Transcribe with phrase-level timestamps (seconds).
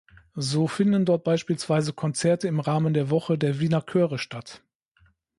[0.33, 4.63] So finden dort beispielsweise Konzerte im Rahmen der Woche der Wiener Chöre statt.